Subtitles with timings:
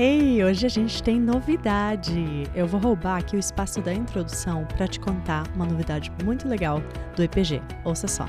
[0.00, 2.44] Hey, hoje a gente tem novidade!
[2.54, 6.80] Eu vou roubar aqui o espaço da introdução para te contar uma novidade muito legal
[7.16, 7.60] do EPG.
[7.82, 8.24] Ouça só.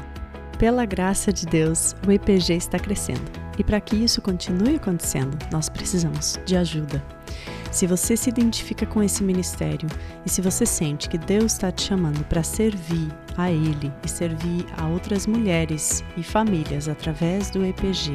[0.58, 3.22] Pela graça de Deus, o EPG está crescendo.
[3.60, 7.04] E para que isso continue acontecendo, nós precisamos de ajuda.
[7.72, 9.88] Se você se identifica com esse ministério
[10.26, 14.66] e se você sente que Deus está te chamando para servir a Ele e servir
[14.76, 18.14] a outras mulheres e famílias através do EPG,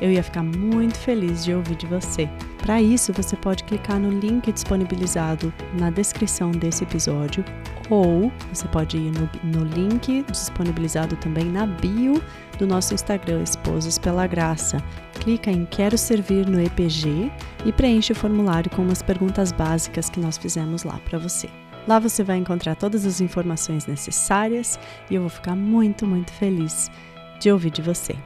[0.00, 2.30] eu ia ficar muito feliz de ouvir de você.
[2.64, 7.44] Para isso, você pode clicar no link disponibilizado na descrição desse episódio
[7.90, 12.22] ou você pode ir no, no link disponibilizado também na bio
[12.58, 14.78] do nosso Instagram Esposas pela Graça.
[15.20, 17.30] Clica em Quero Servir no EPG
[17.66, 21.50] e preenche o formulário com umas perguntas básicas que nós fizemos lá para você.
[21.86, 26.90] Lá você vai encontrar todas as informações necessárias e eu vou ficar muito, muito feliz
[27.38, 28.16] de ouvir de você.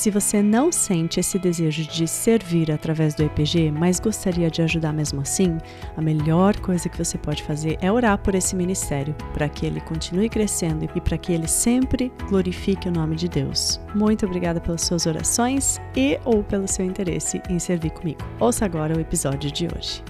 [0.00, 4.94] Se você não sente esse desejo de servir através do EPG, mas gostaria de ajudar
[4.94, 5.58] mesmo assim,
[5.94, 9.78] a melhor coisa que você pode fazer é orar por esse ministério, para que ele
[9.82, 13.78] continue crescendo e para que ele sempre glorifique o nome de Deus.
[13.94, 18.20] Muito obrigada pelas suas orações e ou pelo seu interesse em servir comigo.
[18.40, 20.02] Ouça agora o episódio de hoje.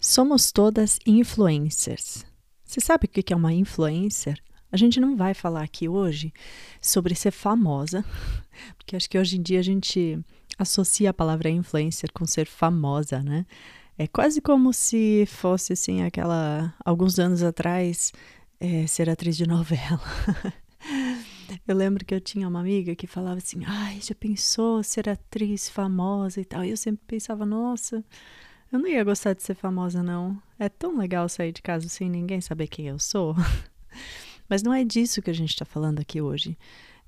[0.00, 2.24] Somos todas influencers.
[2.64, 4.40] Você sabe o que é uma influencer?
[4.70, 6.32] A gente não vai falar aqui hoje
[6.80, 8.04] sobre ser famosa,
[8.76, 10.18] porque acho que hoje em dia a gente
[10.58, 13.46] associa a palavra influencer com ser famosa, né?
[13.98, 18.12] É quase como se fosse assim aquela alguns anos atrás
[18.60, 20.00] é, ser atriz de novela.
[21.66, 25.68] eu lembro que eu tinha uma amiga que falava assim: "Ai, já pensou ser atriz
[25.68, 28.04] famosa e tal?" E eu sempre pensava: "Nossa,
[28.72, 30.40] eu não ia gostar de ser famosa não.
[30.58, 33.34] É tão legal sair de casa sem ninguém saber quem eu sou."
[34.48, 36.56] Mas não é disso que a gente está falando aqui hoje.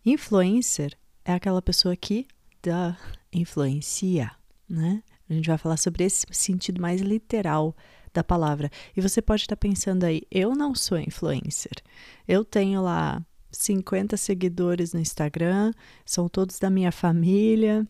[0.04, 2.26] Influencer é aquela pessoa que
[2.62, 2.96] dá
[3.32, 4.30] influencia,
[4.68, 5.02] né?
[5.28, 7.76] A gente vai falar sobre esse sentido mais literal
[8.14, 8.70] da palavra.
[8.96, 11.82] E você pode estar pensando aí, eu não sou influencer.
[12.26, 15.72] Eu tenho lá 50 seguidores no Instagram,
[16.04, 17.86] são todos da minha família,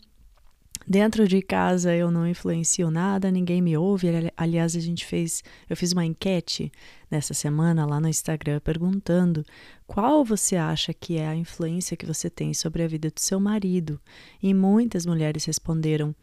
[0.86, 4.08] Dentro de casa eu não influencio nada, ninguém me ouve.
[4.36, 6.72] Aliás, a gente fez, eu fiz uma enquete
[7.10, 9.44] nessa semana lá no Instagram perguntando
[9.86, 13.38] qual você acha que é a influência que você tem sobre a vida do seu
[13.38, 14.00] marido.
[14.42, 16.14] E muitas mulheres responderam: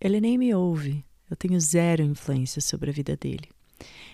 [0.00, 1.04] ele nem me ouve.
[1.30, 3.48] Eu tenho zero influência sobre a vida dele.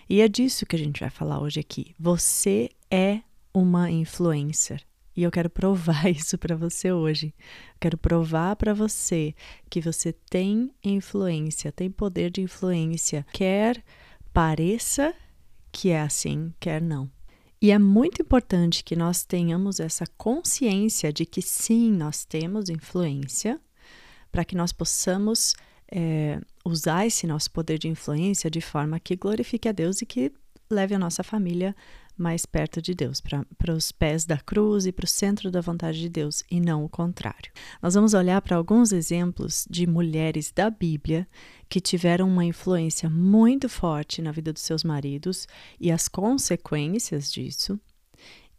[0.08, 1.94] E é disso que a gente vai falar hoje aqui.
[1.98, 3.20] Você é
[3.52, 4.87] uma influencer.
[5.18, 7.34] E eu quero provar isso para você hoje.
[7.80, 9.34] Quero provar para você
[9.68, 13.82] que você tem influência, tem poder de influência, quer
[14.32, 15.12] pareça
[15.72, 17.10] que é assim, quer não.
[17.60, 23.60] E é muito importante que nós tenhamos essa consciência de que sim, nós temos influência,
[24.30, 25.56] para que nós possamos
[25.90, 30.32] é, usar esse nosso poder de influência de forma que glorifique a Deus e que
[30.70, 31.74] leve a nossa família
[32.18, 36.00] mais perto de Deus, para os pés da cruz e para o centro da vontade
[36.00, 37.52] de Deus, e não o contrário.
[37.80, 41.26] Nós vamos olhar para alguns exemplos de mulheres da Bíblia
[41.68, 45.46] que tiveram uma influência muito forte na vida dos seus maridos
[45.78, 47.78] e as consequências disso.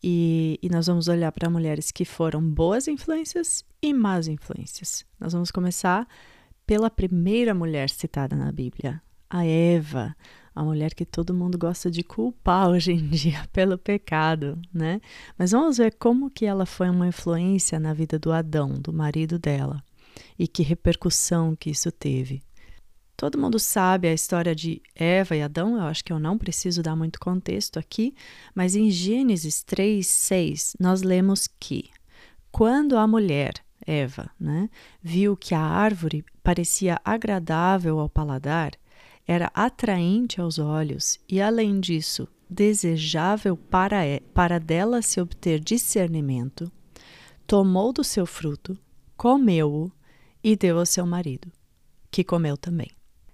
[0.02, 5.06] E, e nós vamos olhar para mulheres que foram boas influências e más influências.
[5.20, 6.08] Nós vamos começar
[6.66, 10.16] pela primeira mulher citada na Bíblia, a Eva,
[10.60, 15.00] a mulher que todo mundo gosta de culpar hoje em dia pelo pecado, né?
[15.38, 19.40] Mas vamos ver como que ela foi uma influência na vida do Adão, do marido
[19.40, 19.82] dela,
[20.38, 22.42] e que repercussão que isso teve.
[23.16, 26.84] Todo mundo sabe a história de Eva e Adão, eu acho que eu não preciso
[26.84, 28.14] dar muito contexto aqui,
[28.54, 31.90] mas em Gênesis 3, 6, nós lemos que
[32.52, 33.54] quando a mulher,
[33.88, 34.70] Eva, né,
[35.02, 38.74] viu que a árvore parecia agradável ao paladar,
[39.30, 43.98] era atraente aos olhos e, além disso, desejável para,
[44.34, 46.72] para dela se obter discernimento,
[47.46, 48.76] tomou do seu fruto,
[49.16, 49.92] comeu-o
[50.44, 51.52] e deu ao seu marido,
[52.10, 52.90] que comeu também.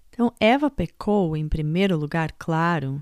[0.10, 3.02] Então, Eva pecou, em primeiro lugar, claro,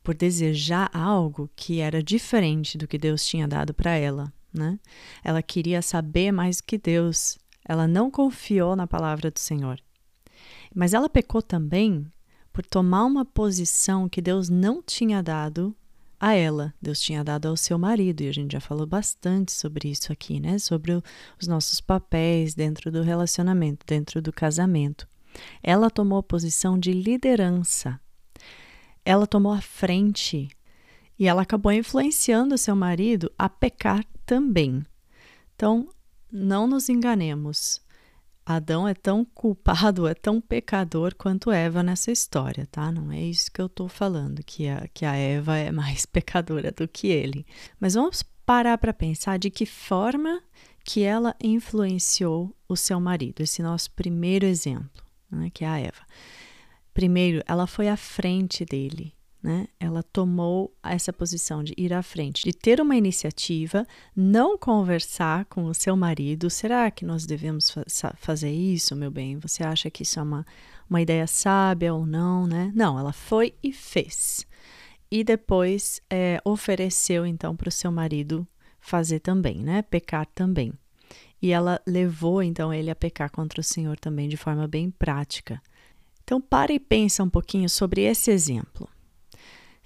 [0.00, 4.32] por desejar algo que era diferente do que Deus tinha dado para ela.
[4.54, 4.78] Né?
[5.24, 7.40] Ela queria saber mais que Deus.
[7.68, 9.80] Ela não confiou na palavra do Senhor.
[10.72, 12.06] Mas ela pecou também
[12.52, 15.74] por tomar uma posição que Deus não tinha dado
[16.18, 19.88] a ela, Deus tinha dado ao seu marido, e a gente já falou bastante sobre
[19.88, 20.58] isso aqui, né?
[20.58, 21.02] Sobre o,
[21.40, 25.08] os nossos papéis dentro do relacionamento, dentro do casamento.
[25.62, 27.98] Ela tomou a posição de liderança,
[29.04, 30.50] ela tomou a frente
[31.18, 34.84] e ela acabou influenciando seu marido a pecar também.
[35.54, 35.88] Então,
[36.30, 37.80] não nos enganemos.
[38.44, 42.90] Adão é tão culpado, é tão pecador quanto Eva nessa história, tá?
[42.90, 46.72] Não é isso que eu tô falando, que a, que a Eva é mais pecadora
[46.72, 47.46] do que ele.
[47.78, 50.42] Mas vamos parar para pensar de que forma
[50.84, 56.04] que ela influenciou o seu marido, esse nosso primeiro exemplo, né, que é a Eva.
[56.92, 59.66] Primeiro, ela foi à frente dele, né?
[59.78, 65.64] Ela tomou essa posição de ir à frente, de ter uma iniciativa, não conversar com
[65.64, 66.50] o seu marido.
[66.50, 69.38] Será que nós devemos fa fazer isso, meu bem?
[69.38, 70.46] Você acha que isso é uma,
[70.88, 72.70] uma ideia sábia ou não, né?
[72.74, 74.46] Não, ela foi e fez.
[75.10, 78.46] E depois é, ofereceu então para o seu marido
[78.80, 79.82] fazer também, né?
[79.82, 80.72] Pecar também.
[81.42, 85.60] E ela levou então ele a pecar contra o Senhor também de forma bem prática.
[86.22, 88.88] Então, pare e pensa um pouquinho sobre esse exemplo.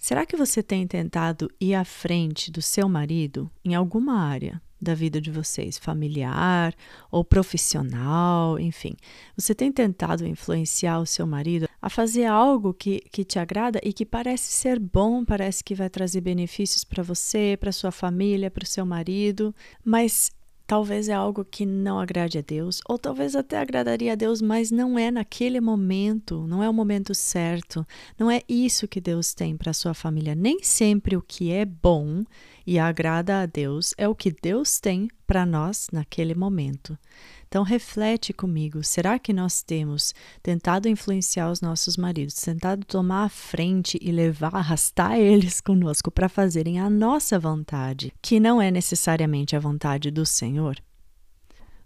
[0.05, 4.95] Será que você tem tentado ir à frente do seu marido em alguma área da
[4.95, 6.75] vida de vocês, familiar
[7.11, 8.95] ou profissional, enfim?
[9.35, 13.95] Você tem tentado influenciar o seu marido a fazer algo que, que te agrada e
[13.95, 18.65] que parece ser bom, parece que vai trazer benefícios para você, para sua família, para
[18.65, 20.31] o seu marido, mas
[20.67, 24.71] talvez é algo que não agrade a Deus, ou talvez até agradaria a Deus, mas
[24.71, 27.87] não é naquele momento, não é o momento certo,
[28.19, 30.35] não é isso que Deus tem para sua família.
[30.35, 32.25] Nem sempre o que é bom
[32.67, 36.99] e agrada a Deus é o que Deus tem para nós naquele momento.
[37.55, 40.13] Então reflete comigo, será que nós temos
[40.43, 46.29] tentado influenciar os nossos maridos, tentado tomar a frente e levar, arrastar eles conosco para
[46.29, 50.83] fazerem a nossa vontade, que não é necessariamente a vontade do Senhor?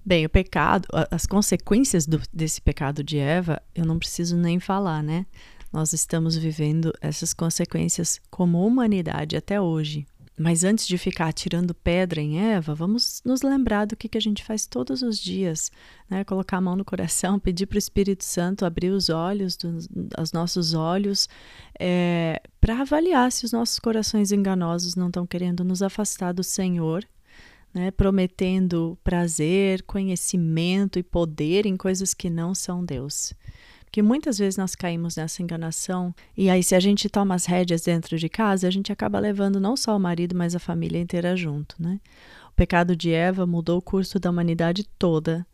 [0.03, 5.03] Bem, o pecado, as consequências do, desse pecado de Eva, eu não preciso nem falar,
[5.03, 5.26] né?
[5.71, 10.06] Nós estamos vivendo essas consequências como humanidade até hoje.
[10.38, 14.20] Mas antes de ficar tirando pedra em Eva, vamos nos lembrar do que, que a
[14.20, 15.73] gente faz todos os dias,
[16.08, 16.23] né?
[16.23, 20.32] Colocar a mão no coração, pedir para o Espírito Santo abrir os olhos, dos, os
[20.32, 21.29] nossos olhos,
[21.79, 27.05] é, para avaliar se os nossos corações enganosos não estão querendo nos afastar do Senhor,
[27.75, 27.90] né?
[27.90, 33.35] Prometendo prazer, conhecimento e poder em coisas que não são Deus.
[33.88, 37.81] Porque muitas vezes nós caímos nessa enganação, e aí, se a gente toma as rédeas
[37.81, 41.35] dentro de casa, a gente acaba levando não só o marido, mas a família inteira
[41.35, 41.99] junto, né?
[42.50, 45.46] O pecado de Eva mudou o curso da humanidade toda,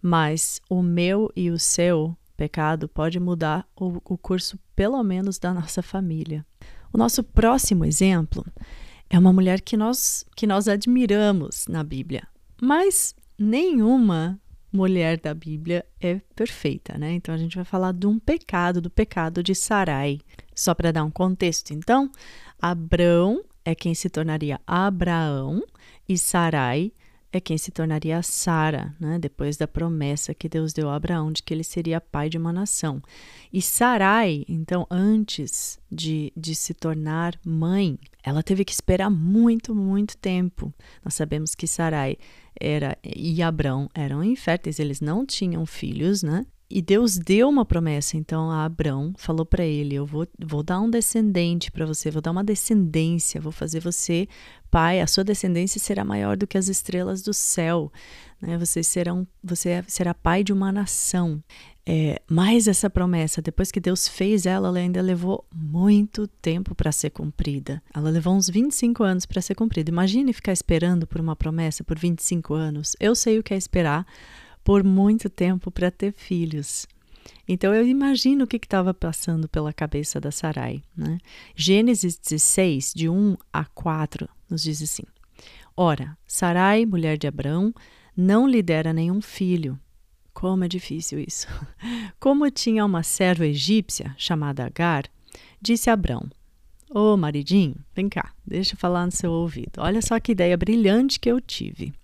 [0.00, 5.52] mas o meu e o seu pecado pode mudar o, o curso, pelo menos, da
[5.52, 6.46] nossa família.
[6.92, 8.46] O nosso próximo exemplo
[9.10, 12.28] é uma mulher que nós, que nós admiramos na Bíblia,
[12.62, 14.38] mas nenhuma
[14.72, 17.12] mulher da Bíblia é perfeita, né?
[17.12, 20.20] Então a gente vai falar de um pecado, do pecado de Sarai.
[20.54, 22.10] Só para dar um contexto, então,
[22.60, 25.62] Abrão é quem se tornaria Abraão
[26.08, 26.92] e Sarai
[27.36, 29.18] é quem se tornaria Sara, né?
[29.18, 32.52] depois da promessa que Deus deu a Abraão de que ele seria pai de uma
[32.52, 33.02] nação.
[33.52, 40.16] E Sarai, então, antes de, de se tornar mãe, ela teve que esperar muito, muito
[40.16, 40.72] tempo.
[41.04, 42.16] Nós sabemos que Sarai
[42.58, 46.46] era e Abrão eram inférteis, eles não tinham filhos, né?
[46.68, 50.80] E Deus deu uma promessa, então, a Abrão, falou para ele: Eu vou, vou dar
[50.80, 54.28] um descendente para você, vou dar uma descendência, vou fazer você
[54.70, 57.90] pai, a sua descendência será maior do que as estrelas do céu,
[58.40, 58.58] né?
[58.58, 61.42] Você, serão, você será pai de uma nação.
[61.88, 66.90] É, mas essa promessa, depois que Deus fez ela, ela ainda levou muito tempo para
[66.90, 67.80] ser cumprida.
[67.94, 69.90] Ela levou uns 25 anos para ser cumprida.
[69.90, 72.96] Imagine ficar esperando por uma promessa por 25 anos.
[72.98, 74.04] Eu sei o que é esperar
[74.66, 76.88] por muito tempo para ter filhos.
[77.46, 80.82] Então eu imagino o que estava passando pela cabeça da Sarai.
[80.96, 81.18] Né?
[81.54, 85.04] Gênesis 16, de 1 a 4, nos diz assim:
[85.76, 87.72] Ora, Sarai, mulher de Abrão,
[88.16, 89.78] não lhe dera nenhum filho.
[90.34, 91.46] Como é difícil isso.
[92.18, 95.04] Como tinha uma serva egípcia chamada Agar,
[95.62, 96.28] disse Abrão:
[96.90, 99.78] Ô oh, maridinho, vem cá, deixa eu falar no seu ouvido.
[99.78, 101.94] Olha só que ideia brilhante que eu tive.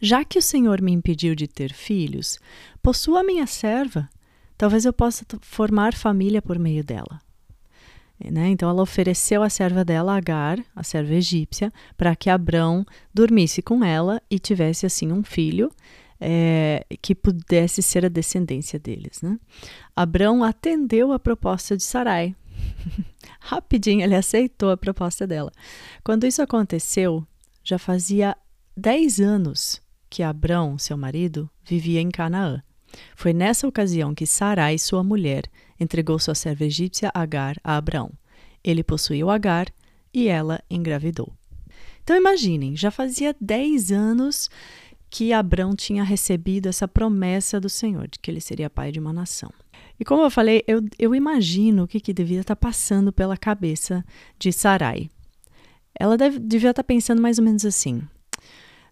[0.00, 2.38] Já que o Senhor me impediu de ter filhos,
[2.82, 4.08] possua minha serva.
[4.56, 7.20] Talvez eu possa formar família por meio dela.
[8.24, 8.48] Né?
[8.48, 13.84] Então ela ofereceu a serva dela, Agar, a serva egípcia, para que Abrão dormisse com
[13.84, 15.70] ela e tivesse assim um filho
[16.20, 19.22] é, que pudesse ser a descendência deles.
[19.22, 19.38] Né?
[19.94, 22.34] Abrão atendeu a proposta de Sarai.
[23.38, 25.52] Rapidinho ele aceitou a proposta dela.
[26.02, 27.24] Quando isso aconteceu,
[27.62, 28.36] já fazia
[28.76, 32.62] 10 anos que Abrão, seu marido, vivia em Canaã.
[33.14, 35.44] Foi nessa ocasião que Sarai, sua mulher,
[35.78, 38.10] entregou sua serva egípcia Agar a Abrão.
[38.64, 39.66] Ele possuiu Agar
[40.12, 41.32] e ela engravidou.
[42.02, 44.48] Então imaginem, já fazia 10 anos
[45.10, 49.12] que Abrão tinha recebido essa promessa do Senhor, de que ele seria pai de uma
[49.12, 49.50] nação.
[49.98, 54.04] E como eu falei, eu, eu imagino o que, que devia estar passando pela cabeça
[54.38, 55.10] de Sarai.
[55.98, 58.02] Ela deve, devia estar pensando mais ou menos assim: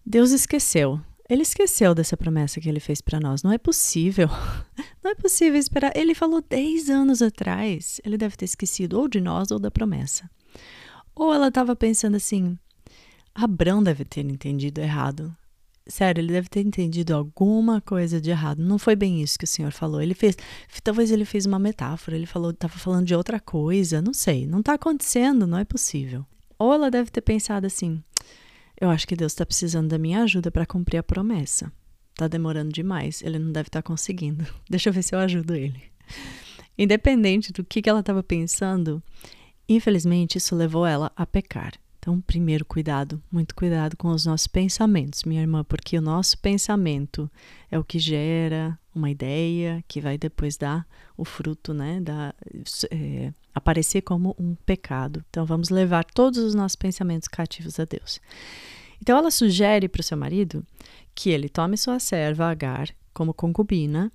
[0.09, 1.01] Deus esqueceu.
[1.29, 3.43] Ele esqueceu dessa promessa que ele fez para nós.
[3.43, 4.29] Não é possível.
[5.03, 5.91] Não é possível esperar.
[5.97, 7.99] Ele falou 10 anos atrás.
[8.05, 10.29] Ele deve ter esquecido ou de nós ou da promessa.
[11.13, 12.57] Ou ela estava pensando assim:
[13.35, 15.35] Abrão deve ter entendido errado.
[15.85, 18.59] Sério, ele deve ter entendido alguma coisa de errado.
[18.59, 20.01] Não foi bem isso que o senhor falou.
[20.01, 20.37] Ele fez,
[20.81, 22.15] talvez ele fez uma metáfora.
[22.15, 24.01] Ele falou, estava falando de outra coisa.
[24.01, 24.47] Não sei.
[24.47, 25.45] Não está acontecendo.
[25.45, 26.25] Não é possível.
[26.57, 28.01] Ou ela deve ter pensado assim:
[28.79, 31.71] eu acho que Deus está precisando da minha ajuda para cumprir a promessa.
[32.11, 33.21] Está demorando demais.
[33.21, 34.45] Ele não deve estar tá conseguindo.
[34.69, 35.81] Deixa eu ver se eu ajudo ele.
[36.77, 39.01] Independente do que, que ela estava pensando,
[39.67, 41.73] infelizmente isso levou ela a pecar.
[41.97, 47.29] Então, primeiro, cuidado, muito cuidado com os nossos pensamentos, minha irmã, porque o nosso pensamento
[47.69, 51.99] é o que gera uma ideia que vai depois dar o fruto, né?
[51.99, 52.33] Da,
[52.91, 55.23] é, aparecer como um pecado.
[55.29, 58.19] Então, vamos levar todos os nossos pensamentos cativos a Deus.
[59.01, 60.65] Então, ela sugere para o seu marido
[61.13, 64.11] que ele tome sua serva Agar como concubina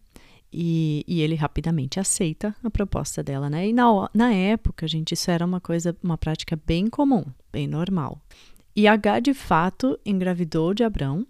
[0.53, 3.69] e, e, ele rapidamente aceita a proposta dela, né?
[3.69, 8.21] E na, na época, gente, isso era uma coisa, uma prática bem comum, bem normal.
[8.77, 11.27] E Agar, de fato, engravidou de Abrão,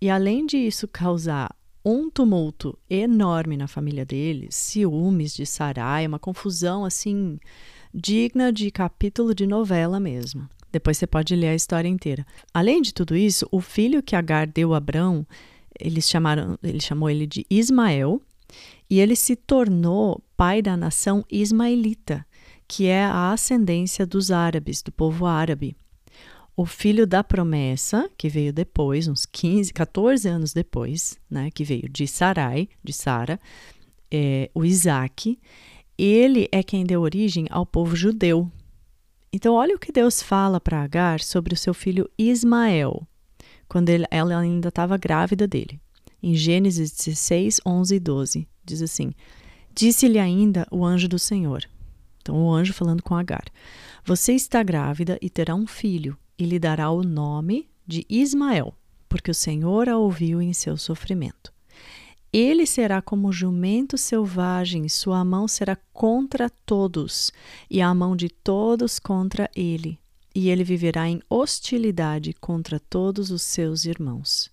[0.00, 1.54] e além de isso causar
[1.84, 7.38] um tumulto enorme na família deles, ciúmes de Sarai, uma confusão assim
[7.92, 10.48] digna de capítulo de novela mesmo.
[10.72, 12.26] Depois você pode ler a história inteira.
[12.52, 15.24] Além de tudo isso, o filho que Agar deu a Abrão,
[15.78, 18.20] eles chamaram, ele chamou ele de Ismael,
[18.90, 22.26] e ele se tornou pai da nação ismaelita,
[22.66, 25.76] que é a ascendência dos árabes, do povo árabe.
[26.56, 31.88] O filho da promessa, que veio depois, uns 15, 14 anos depois, né, que veio
[31.88, 33.40] de Sarai, de Sara,
[34.08, 35.36] é, o Isaac,
[35.98, 38.50] ele é quem deu origem ao povo judeu.
[39.32, 43.04] Então, olha o que Deus fala para Agar sobre o seu filho Ismael,
[43.66, 45.80] quando ele, ela ainda estava grávida dele.
[46.22, 49.12] Em Gênesis 16, 11 e 12 diz assim:
[49.74, 51.64] Disse-lhe ainda o anjo do Senhor.
[52.22, 53.44] Então, o anjo falando com Agar:
[54.04, 58.74] Você está grávida e terá um filho, e lhe dará o nome de Ismael,
[59.08, 61.52] porque o Senhor a ouviu em seu sofrimento.
[62.32, 67.32] Ele será como jumento selvagem, sua mão será contra todos,
[67.70, 70.00] e a mão de todos contra ele,
[70.34, 74.50] e ele viverá em hostilidade contra todos os seus irmãos.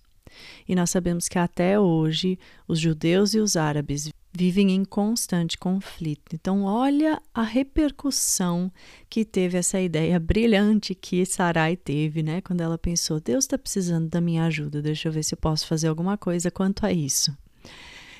[0.68, 6.34] E nós sabemos que até hoje os judeus e os árabes vivem em constante conflito.
[6.34, 8.72] Então, olha a repercussão
[9.08, 12.40] que teve essa ideia brilhante que Sarai teve, né?
[12.40, 15.66] Quando ela pensou: Deus está precisando da minha ajuda, deixa eu ver se eu posso
[15.66, 17.36] fazer alguma coisa quanto a isso.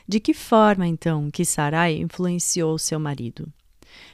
[0.07, 3.51] De que forma, então, que Sarai influenciou seu marido?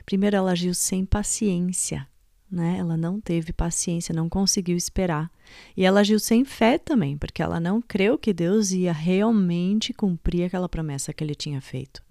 [0.04, 2.06] Primeiro, ela agiu sem paciência,
[2.50, 2.76] né?
[2.78, 5.30] Ela não teve paciência, não conseguiu esperar.
[5.76, 10.44] E ela agiu sem fé também, porque ela não creu que Deus ia realmente cumprir
[10.44, 12.02] aquela promessa que ele tinha feito.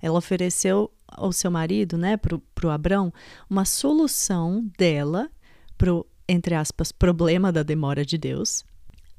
[0.00, 3.12] Ela ofereceu ao seu marido, né, para o Abrão,
[3.48, 5.30] uma solução dela
[5.76, 8.64] para o, entre aspas, problema da demora de Deus,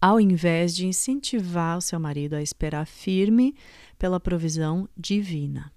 [0.02, 3.56] ao invés de incentivar o seu marido a esperar firme
[3.98, 5.72] pela provisão divina.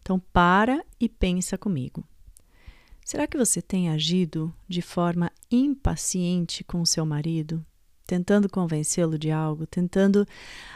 [0.00, 2.04] Então, para e pensa comigo.
[3.10, 7.60] Será que você tem agido de forma impaciente com o seu marido,
[8.06, 10.24] tentando convencê-lo de algo, tentando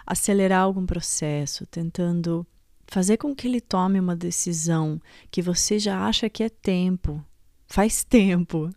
[0.04, 2.44] acelerar algum processo, tentando
[2.88, 5.00] fazer com que ele tome uma decisão
[5.30, 7.24] que você já acha que é tempo,
[7.68, 8.68] faz tempo,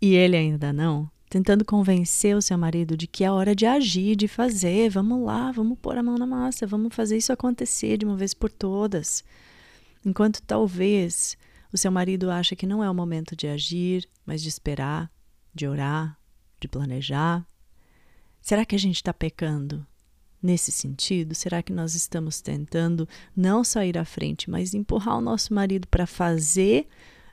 [0.00, 1.10] e ele ainda não?
[1.28, 5.50] Tentando convencer o seu marido de que é hora de agir, de fazer, vamos lá,
[5.50, 9.24] vamos pôr a mão na massa, vamos fazer isso acontecer de uma vez por todas.
[10.06, 11.36] Enquanto talvez
[11.72, 15.10] o seu marido acha que não é o momento de agir, mas de esperar,
[15.54, 16.18] de orar,
[16.60, 17.46] de planejar.
[18.40, 19.86] Será que a gente está pecando
[20.42, 21.34] nesse sentido?
[21.34, 26.06] Será que nós estamos tentando não sair à frente, mas empurrar o nosso marido para
[26.06, 26.88] fazer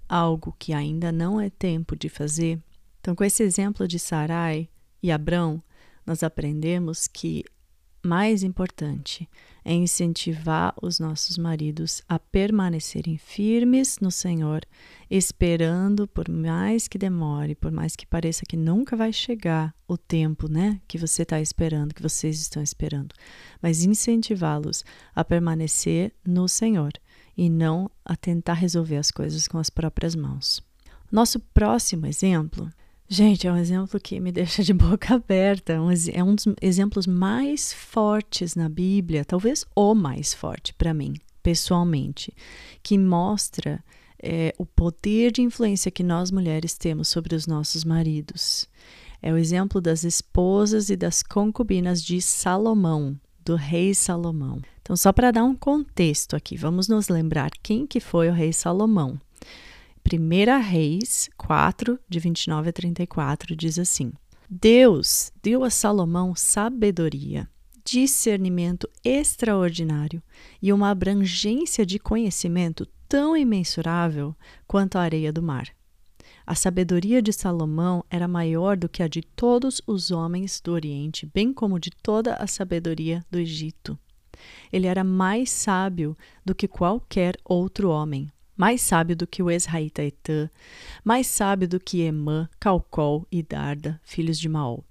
[0.08, 2.62] algo que ainda não é tempo de fazer?
[3.00, 4.70] Então, com esse exemplo de Sarai
[5.02, 5.64] e Abrão,
[6.06, 7.44] nós aprendemos que
[8.04, 9.30] mais importante
[9.68, 14.62] é incentivar os nossos maridos a permanecerem firmes no Senhor,
[15.12, 20.50] esperando, por mais que demore, por mais que pareça que nunca vai chegar o tempo,
[20.50, 23.14] né, que você está esperando, que vocês estão esperando,
[23.62, 26.94] mas incentivá-los a permanecer no Senhor
[27.36, 30.64] e não a tentar resolver as coisas com as próprias mãos.
[31.12, 32.72] Nosso próximo exemplo
[33.10, 35.74] Gente, é um exemplo que me deixa de boca aberta.
[36.12, 42.34] É um dos exemplos mais fortes na Bíblia, talvez o mais forte para mim, pessoalmente,
[42.84, 43.84] que mostra
[44.22, 48.68] é, o poder de influência que nós mulheres temos sobre os nossos maridos.
[49.22, 54.62] É o exemplo das esposas e das concubinas de Salomão, do rei Salomão.
[54.82, 58.54] Então, só para dar um contexto aqui, vamos nos lembrar quem que foi o rei
[58.54, 59.20] Salomão.
[60.10, 64.14] 1 Reis 4, de 29 a 34, diz assim:
[64.50, 67.50] Deus deu a Salomão sabedoria,
[67.84, 70.24] discernimento extraordinário
[70.62, 74.34] e uma abrangência de conhecimento tão imensurável
[74.66, 75.68] quanto a areia do mar.
[76.46, 81.26] A sabedoria de Salomão era maior do que a de todos os homens do Oriente,
[81.26, 84.00] bem como de toda a sabedoria do Egito.
[84.72, 90.04] Ele era mais sábio do que qualquer outro homem, mais sábio do que o Esraíta
[90.04, 90.50] Etã,
[91.04, 94.84] mais sábio do que Emã, Calcol e Darda, filhos de Maol.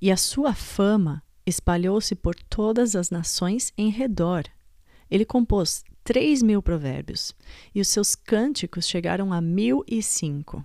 [0.00, 4.44] E a sua fama espalhou-se por todas as nações em redor.
[5.08, 7.34] Ele compôs três mil provérbios,
[7.74, 10.64] e os seus cânticos chegaram a mil e cinco.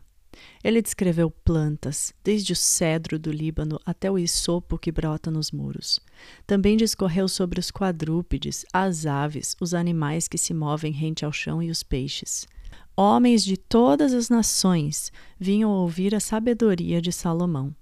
[0.63, 5.99] Ele descreveu plantas, desde o cedro do Líbano até o isopo que brota nos muros.
[6.47, 11.61] Também discorreu sobre os quadrúpedes, as aves, os animais que se movem rente ao chão
[11.61, 12.47] e os peixes.
[12.95, 17.75] Homens de todas as nações vinham ouvir a sabedoria de Salomão.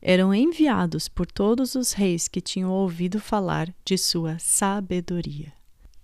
[0.00, 5.57] Eram enviados por todos os reis que tinham ouvido falar de sua sabedoria.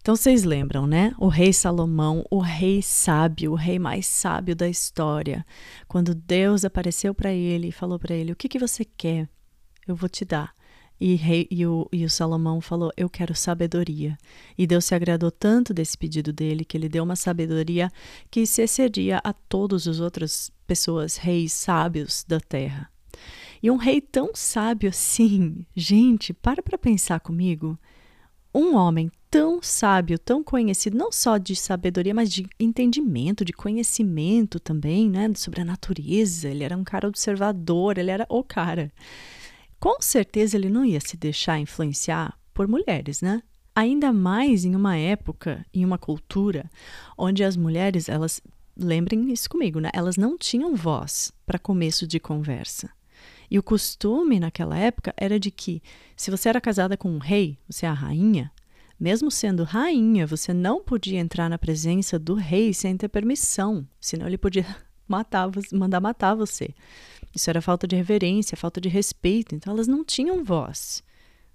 [0.04, 1.14] Então vocês lembram, né?
[1.18, 5.46] O rei Salomão, o rei sábio, o rei mais sábio da história.
[5.88, 9.26] Quando Deus apareceu para ele e falou para ele: O que, que você quer?
[9.88, 10.54] Eu vou te dar.
[11.00, 14.18] E, rei, e, o, e o Salomão falou: Eu quero sabedoria.
[14.58, 17.90] E Deus se agradou tanto desse pedido dele que ele deu uma sabedoria
[18.30, 22.90] que se excederia a todos os outras pessoas, reis sábios da terra.
[23.62, 27.78] E um rei tão sábio assim, gente, para para pensar comigo.
[28.54, 34.60] Um homem tão sábio, tão conhecido, não só de sabedoria, mas de entendimento, de conhecimento
[34.60, 36.48] também, né, sobre a natureza.
[36.48, 38.92] Ele era um cara observador, ele era o cara.
[39.80, 43.42] Com certeza ele não ia se deixar influenciar por mulheres, né?
[43.74, 46.70] Ainda mais em uma época, em uma cultura
[47.18, 48.40] onde as mulheres, elas
[48.76, 49.90] lembrem isso comigo, né?
[49.92, 52.88] Elas não tinham voz para começo de conversa.
[53.50, 55.82] E o costume naquela época era de que,
[56.16, 58.50] se você era casada com um rei, você é a rainha,
[58.98, 64.26] mesmo sendo rainha, você não podia entrar na presença do rei sem ter permissão, senão
[64.26, 64.64] ele podia
[65.06, 66.70] matar, mandar matar você.
[67.34, 69.54] Isso era falta de reverência, falta de respeito.
[69.54, 71.02] Então elas não tinham voz.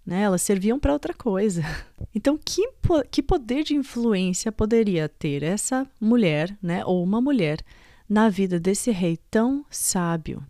[0.06, 0.23] Né?
[0.23, 1.63] Elas serviam para outra coisa.
[2.15, 2.67] Então, que,
[3.12, 7.63] que poder de influência poderia ter essa mulher, né, ou uma mulher,
[8.10, 10.43] na vida desse rei tão sábio?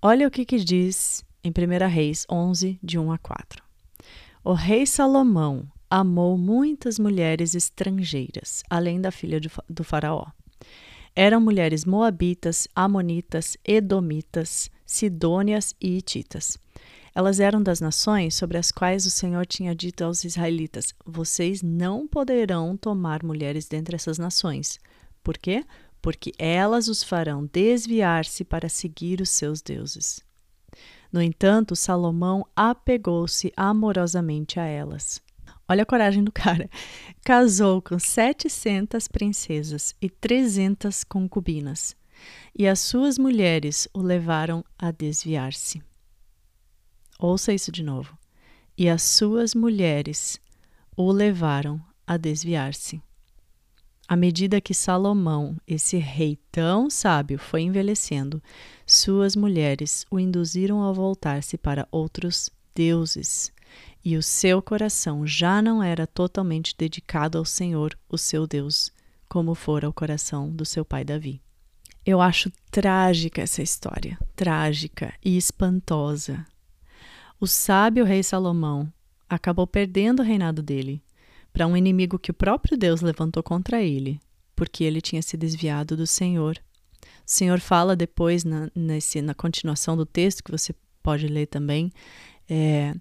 [0.00, 3.62] Olha o que, que diz em 1 Reis 11, de 1 a 4.
[4.44, 10.26] O rei Salomão amou muitas mulheres estrangeiras, além da filha do Faraó.
[11.14, 16.58] Eram mulheres moabitas, amonitas, edomitas, sidônias e hititas.
[17.14, 22.06] Elas eram das nações sobre as quais o Senhor tinha dito aos israelitas: Vocês não
[22.06, 24.78] poderão tomar mulheres dentre essas nações.
[25.24, 25.64] Por quê?
[26.06, 30.20] Porque elas os farão desviar-se para seguir os seus deuses.
[31.12, 35.20] No entanto, Salomão apegou-se amorosamente a elas.
[35.68, 36.70] Olha a coragem do cara.
[37.24, 41.96] Casou com 700 princesas e 300 concubinas,
[42.56, 45.82] e as suas mulheres o levaram a desviar-se.
[47.18, 48.16] Ouça isso de novo.
[48.78, 50.40] E as suas mulheres
[50.96, 53.02] o levaram a desviar-se.
[54.08, 58.40] À medida que Salomão, esse rei tão sábio, foi envelhecendo,
[58.86, 63.52] suas mulheres o induziram a voltar-se para outros deuses,
[64.04, 68.92] e o seu coração já não era totalmente dedicado ao Senhor, o seu Deus,
[69.28, 71.42] como fora o coração do seu pai Davi.
[72.04, 76.46] Eu acho trágica essa história, trágica e espantosa.
[77.40, 78.88] O sábio rei Salomão
[79.28, 81.02] acabou perdendo o reinado dele
[81.56, 84.20] para um inimigo que o próprio Deus levantou contra ele,
[84.54, 86.58] porque ele tinha se desviado do Senhor.
[87.00, 91.90] O Senhor fala depois, na, nesse, na continuação do texto, que você pode ler também,
[92.46, 92.94] é,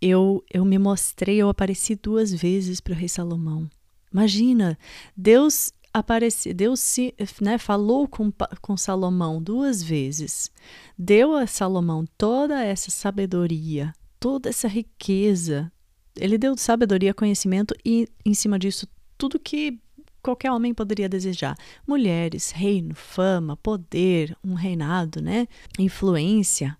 [0.00, 3.68] eu, eu me mostrei, eu apareci duas vezes para o rei Salomão.
[4.10, 4.78] Imagina,
[5.14, 10.50] Deus apareceu, Deus se, né, falou com, com Salomão duas vezes,
[10.98, 15.70] deu a Salomão toda essa sabedoria, toda essa riqueza,
[16.20, 19.78] ele deu sabedoria, conhecimento e, em cima disso, tudo que
[20.22, 21.56] qualquer homem poderia desejar.
[21.86, 25.46] Mulheres, reino, fama, poder, um reinado, né?
[25.78, 26.76] Influência.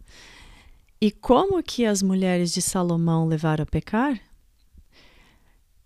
[1.01, 4.21] E como que as mulheres de Salomão levaram a pecar?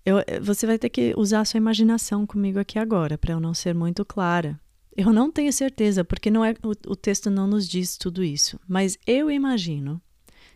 [0.04, 3.54] Eu, você vai ter que usar a sua imaginação comigo aqui agora, para eu não
[3.54, 4.58] ser muito clara.
[4.96, 8.58] Eu não tenho certeza, porque não é, o, o texto não nos diz tudo isso,
[8.66, 10.02] mas eu imagino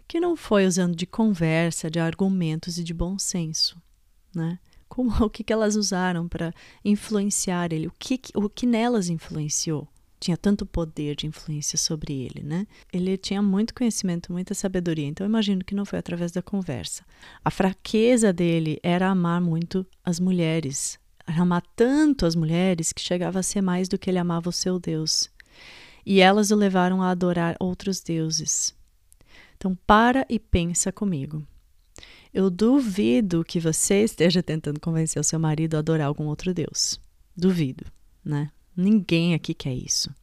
[0.09, 3.81] que não foi usando de conversa, de argumentos e de bom senso,
[4.35, 4.59] né?
[4.89, 6.53] Como o que, que elas usaram para
[6.85, 7.89] influenciar ele?
[7.89, 9.89] O que, o que nelas influenciou?
[10.19, 12.67] Tinha tanto poder de influência sobre ele, né?
[12.91, 17.05] Ele tinha muito conhecimento, muita sabedoria, então imagino que não foi através da conversa.
[17.45, 23.43] A fraqueza dele era amar muito as mulheres, amar tanto as mulheres que chegava a
[23.43, 25.31] ser mais do que ele amava o seu Deus.
[26.05, 28.76] E elas o levaram a adorar outros deuses.
[29.57, 31.47] Então, para e pensa comigo.
[32.33, 37.01] Eu duvido que você esteja tentando convencer o seu marido a adorar algum outro Deus.
[37.35, 37.85] Duvido,
[38.25, 38.51] né?
[38.77, 40.15] Ninguém aqui quer isso.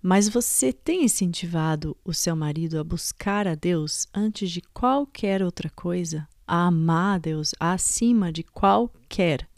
[0.00, 5.68] Mas você tem incentivado o seu marido a buscar a Deus antes de qualquer outra
[5.68, 9.48] coisa, a amar a Deus acima de qualquer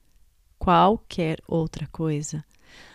[0.58, 2.44] qualquer outra coisa,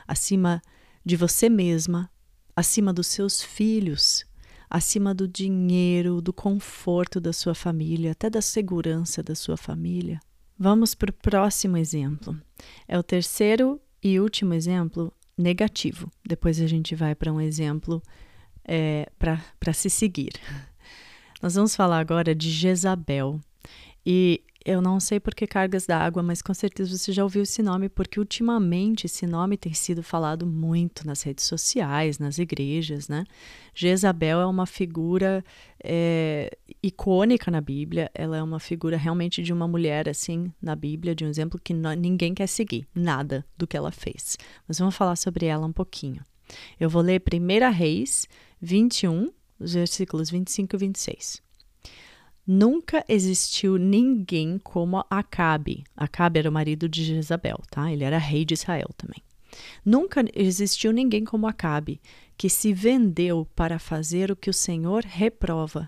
[0.07, 0.61] acima
[1.03, 2.09] de você mesma,
[2.55, 4.25] acima dos seus filhos,
[4.73, 10.19] acima do dinheiro, do conforto da sua família, até da segurança da sua família.
[10.57, 12.35] Vamos para o próximo exemplo.
[12.87, 16.11] É o terceiro e último exemplo negativo.
[16.25, 18.01] Depois a gente vai para um exemplo
[18.65, 20.33] é, para se seguir.
[21.39, 23.39] Nós vamos falar agora de Jezabel.
[24.03, 27.61] E eu não sei por que cargas d'água, mas com certeza você já ouviu esse
[27.61, 33.25] nome, porque ultimamente esse nome tem sido falado muito nas redes sociais, nas igrejas, né?
[33.75, 35.43] Jezabel é uma figura
[35.83, 41.13] é, icônica na Bíblia, ela é uma figura realmente de uma mulher, assim, na Bíblia,
[41.13, 44.37] de um exemplo que ninguém quer seguir, nada do que ela fez.
[44.67, 46.21] Mas vamos falar sobre ela um pouquinho.
[46.79, 48.27] Eu vou ler 1 Reis
[48.61, 51.41] 21, os versículos 25 e 26.
[52.45, 55.85] Nunca existiu ninguém como Acabe.
[55.95, 57.91] Acabe era o marido de Jezabel, tá?
[57.91, 59.23] Ele era rei de Israel também.
[59.85, 62.01] Nunca existiu ninguém como Acabe,
[62.37, 65.87] que se vendeu para fazer o que o Senhor reprova,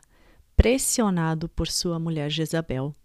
[0.56, 2.96] pressionado por sua mulher Jezabel.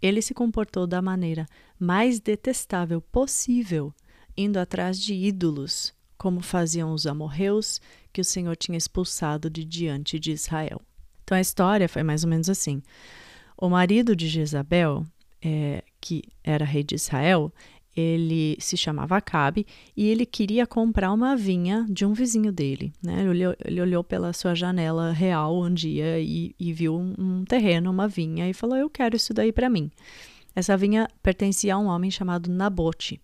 [0.00, 1.46] Ele se comportou da maneira
[1.78, 3.92] mais detestável possível,
[4.34, 7.80] indo atrás de ídolos, como faziam os amorreus
[8.10, 10.80] que o Senhor tinha expulsado de diante de Israel.
[11.26, 12.80] Então a história foi mais ou menos assim.
[13.58, 15.04] O marido de Jezabel,
[15.42, 17.52] é, que era rei de Israel,
[17.96, 22.92] ele se chamava Acabe e ele queria comprar uma vinha de um vizinho dele.
[23.02, 23.22] Né?
[23.22, 27.44] Ele, olhou, ele olhou pela sua janela real um dia e, e viu um, um,
[27.44, 29.90] terreno, uma vinha, e falou: Eu quero isso daí para mim.
[30.54, 33.20] Essa vinha pertencia a um homem chamado Nabote.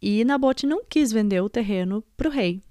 [0.00, 2.62] E Nabote não quis vender o terreno para o rei.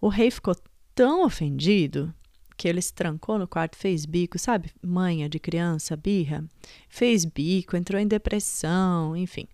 [0.00, 0.56] O rei ficou
[0.94, 2.14] tão ofendido
[2.56, 4.70] que ele se trancou no quarto, fez bico, sabe?
[4.82, 6.44] Manha de criança, birra.
[6.88, 9.46] Fez bico, entrou em depressão, enfim.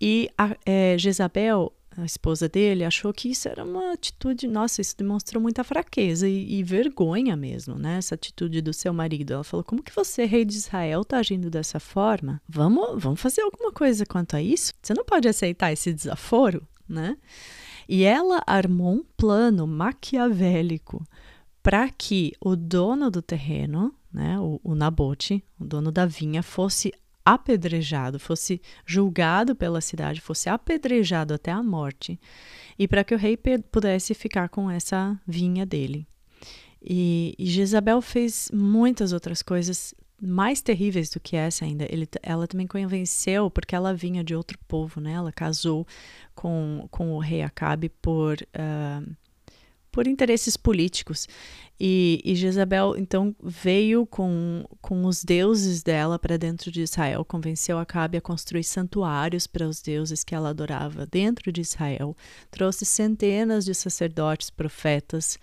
[0.00, 4.96] E a, é, Jezabel, a esposa dele, achou que isso era uma atitude, nossa, isso
[4.96, 7.98] demonstrou muita fraqueza e, e, vergonha mesmo, né?
[7.98, 9.32] Essa atitude do seu marido.
[9.32, 12.40] Ela falou: como que você, rei de Israel, tá agindo dessa forma?
[12.48, 14.72] Vamos, vamos fazer alguma coisa quanto a isso?
[14.80, 17.16] Você não pode aceitar esse desaforo, né?
[17.88, 21.04] E ela armou um plano maquiavélico
[21.62, 26.92] para que o dono do terreno, né, o, o Nabote, o dono da vinha, fosse
[27.24, 32.18] apedrejado, fosse julgado pela cidade, fosse apedrejado até a morte,
[32.78, 33.38] e para que o rei
[33.70, 36.06] pudesse ficar com essa vinha dele.
[36.82, 41.86] E, e Jezabel fez muitas outras coisas mais terríveis do que essa ainda.
[41.90, 45.12] Ele, ela também convenceu, porque ela vinha de outro povo, né?
[45.12, 45.86] Ela casou
[46.34, 49.16] com, com o rei Acabe por uh,
[49.90, 51.26] por interesses políticos.
[51.78, 57.78] E, e Jezabel então veio com, com os deuses dela para dentro de Israel, convenceu
[57.78, 62.14] Acabe a construir santuários para os deuses que ela adorava dentro de Israel,
[62.50, 65.38] trouxe centenas de sacerdotes, profetas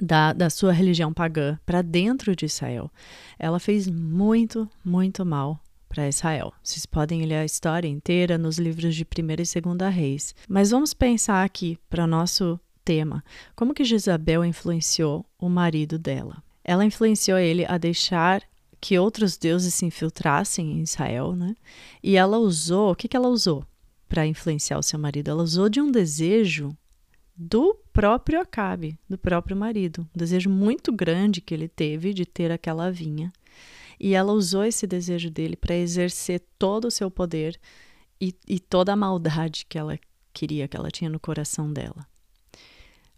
[0.00, 2.90] da, da sua religião pagã para dentro de Israel.
[3.38, 6.52] Ela fez muito, muito mal para Israel.
[6.62, 10.34] Vocês podem ler a história inteira nos livros de 1 e 2 Reis.
[10.48, 13.24] Mas vamos pensar aqui para nosso tema:
[13.56, 16.42] como que Jezabel influenciou o marido dela?
[16.62, 18.42] Ela influenciou ele a deixar
[18.80, 21.54] que outros deuses se infiltrassem em Israel, né?
[22.02, 23.64] E ela usou, o que, que ela usou
[24.08, 25.30] para influenciar o seu marido?
[25.30, 26.76] Ela usou de um desejo
[27.36, 32.52] do próprio Acabe, do próprio marido, um desejo muito grande que ele teve de ter
[32.52, 33.32] aquela vinha.
[33.98, 37.58] E ela usou esse desejo dele para exercer todo o seu poder
[38.20, 39.98] e, e toda a maldade que ela
[40.32, 42.06] queria, que ela tinha no coração dela.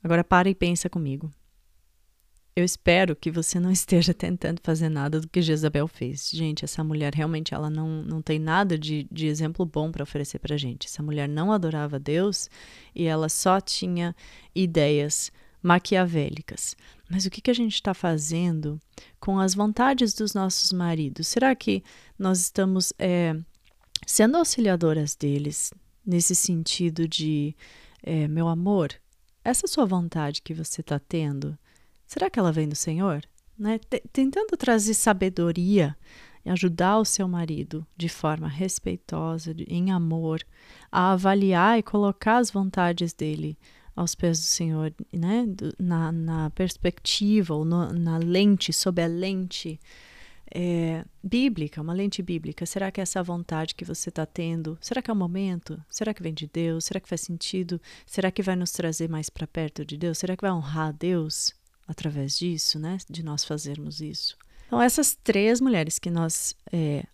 [0.03, 1.31] Agora para e pensa comigo.
[2.55, 6.31] Eu espero que você não esteja tentando fazer nada do que Jezabel fez.
[6.33, 10.39] Gente, essa mulher realmente ela não, não tem nada de, de exemplo bom para oferecer
[10.39, 10.87] para gente.
[10.87, 12.49] Essa mulher não adorava Deus
[12.95, 14.17] e ela só tinha
[14.55, 15.31] ideias
[15.63, 16.75] maquiavélicas.
[17.11, 18.81] Mas o que, que a gente está fazendo
[19.21, 21.27] com as vontades dos nossos maridos?
[21.27, 21.83] Será que
[22.19, 23.37] nós estamos é,
[24.07, 25.75] sendo auxiliadoras deles
[26.07, 27.55] nesse sentido de,
[28.03, 28.95] é, meu amor,
[29.49, 31.57] essa sua vontade que você está tendo,
[32.07, 33.23] Será que ela vem do Senhor?
[33.59, 33.81] Né?
[34.13, 35.97] Tentando trazer sabedoria
[36.45, 40.41] e ajudar o seu marido de forma respeitosa, em amor,
[40.91, 43.59] a avaliar e colocar as vontades dele
[43.95, 45.47] aos pés do Senhor, né?
[45.79, 49.81] na, na perspectiva ou no, na lente, sob a lente
[50.55, 52.67] é, bíblica, uma lente bíblica.
[52.67, 54.79] Será que é essa vontade que você está tendo?
[54.81, 55.83] Será que é o momento?
[55.91, 56.85] Será que vem de Deus?
[56.85, 57.81] Será que faz sentido?
[58.07, 60.19] Será que vai nos trazer mais para perto de Deus?
[60.19, 61.55] Será que vai honrar a Deus?
[61.87, 62.99] através disso, né?
[63.09, 64.37] De nós fazermos isso.
[64.67, 67.05] Então, essas três mulheres que nós é,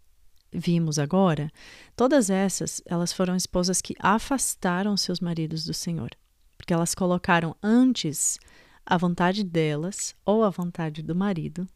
[0.51, 1.51] vimos agora,
[1.95, 6.11] todas essas, elas foram esposas que afastaram seus maridos do Senhor,
[6.57, 8.39] porque elas colocaram antes
[8.87, 11.69] a vontade delas ou a vontade do marido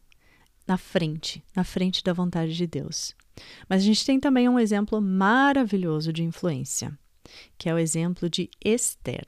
[0.67, 3.15] na frente, na frente da vontade de Deus.
[3.69, 6.97] Mas a gente tem também um exemplo maravilhoso de influência,
[7.57, 9.25] que é o exemplo de Esther.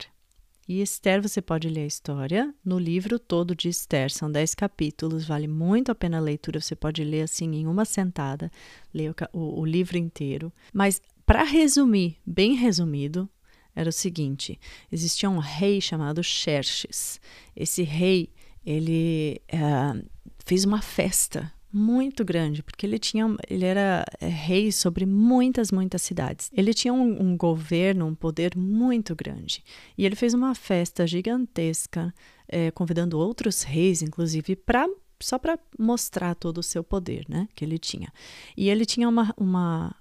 [0.68, 5.26] E Esther, você pode ler a história no livro todo de Esther, são dez capítulos,
[5.26, 8.52] vale muito a pena a leitura, você pode ler assim em uma sentada,
[8.94, 10.52] ler o, o, o livro inteiro.
[10.72, 13.28] Mas, para resumir, bem resumido,
[13.74, 14.60] era o seguinte:
[14.92, 17.20] existia um rei chamado Xerxes.
[17.56, 18.30] Esse rei,
[18.64, 20.08] ele uh,
[20.50, 26.02] fez uma festa muito grande, porque ele tinha, ele era é, rei sobre muitas, muitas
[26.02, 26.50] cidades.
[26.52, 29.62] Ele tinha um, um, governo, um poder muito grande.
[29.96, 32.12] E ele fez uma festa gigantesca,
[32.48, 34.88] é, convidando outros reis, inclusive, para
[35.20, 38.12] só para mostrar todo o seu poder, né, que ele tinha.
[38.56, 39.94] E ele tinha uma, uma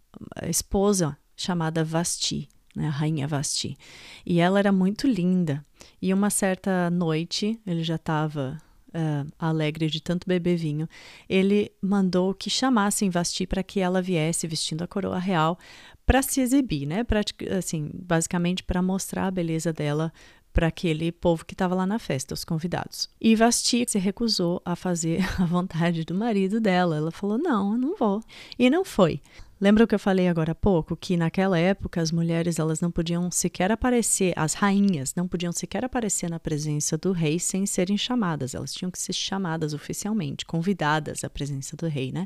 [0.47, 3.77] esposa chamada Vasti, né, a rainha Vasti.
[4.25, 5.63] E ela era muito linda.
[6.01, 8.57] E uma certa noite, ele já estava
[8.89, 10.87] uh, alegre de tanto beber vinho,
[11.27, 15.57] ele mandou que chamassem Vasti para que ela viesse vestindo a coroa real
[16.05, 17.03] para se exibir, né?
[17.03, 17.21] Pra,
[17.57, 20.11] assim, basicamente para mostrar a beleza dela
[20.51, 23.07] para aquele povo que estava lá na festa, os convidados.
[23.21, 26.97] E Vasti se recusou a fazer a vontade do marido dela.
[26.97, 28.21] Ela falou: "Não, eu não vou".
[28.57, 29.21] E não foi.
[29.61, 30.95] Lembra o que eu falei agora há pouco?
[30.95, 35.83] Que naquela época as mulheres elas não podiam sequer aparecer, as rainhas não podiam sequer
[35.83, 38.55] aparecer na presença do rei sem serem chamadas.
[38.55, 42.23] Elas tinham que ser chamadas oficialmente, convidadas à presença do rei, né?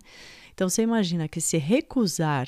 [0.54, 2.48] Então você imagina que se recusar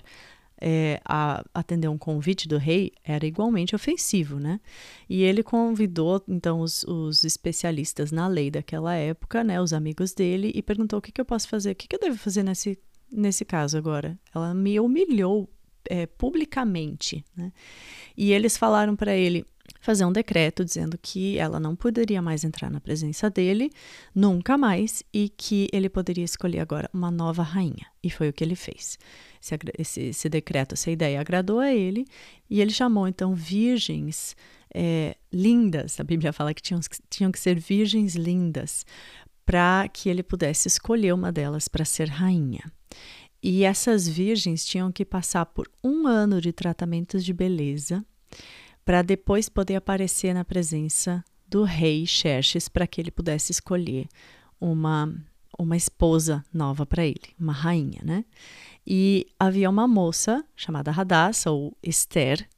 [0.61, 4.59] é, a atender um convite do rei era igualmente ofensivo, né?
[5.09, 10.51] E ele convidou então os, os, especialistas na lei daquela época, né, os amigos dele,
[10.53, 12.77] e perguntou o que, que eu posso fazer, o que, que eu devo fazer nesse
[13.15, 14.17] nesse caso agora.
[14.33, 15.49] Ela me humilhou
[15.89, 17.51] é, publicamente, né?
[18.17, 19.45] E eles falaram para ele
[19.79, 23.69] fazer um decreto dizendo que ela não poderia mais entrar na presença dele,
[24.13, 27.85] nunca mais, e que ele poderia escolher agora uma nova rainha.
[28.03, 28.97] E foi o que ele fez.
[29.41, 32.05] Esse, esse, esse decreto, essa ideia agradou a ele,
[32.49, 34.35] e ele chamou então virgens
[34.73, 35.99] é, lindas.
[35.99, 38.85] A Bíblia fala que tinham, tinham que ser virgens lindas
[39.45, 42.63] para que ele pudesse escolher uma delas para ser rainha.
[43.47, 48.03] E essas virgens tinham que passar por um ano de tratamentos de beleza
[48.83, 54.07] para depois poder aparecer na presença do rei Xerxes para que ele pudesse escolher
[54.59, 55.13] uma
[55.59, 58.25] uma esposa nova para ele, uma rainha, né?
[58.85, 62.49] E havia uma moça chamada Radassa ou Esther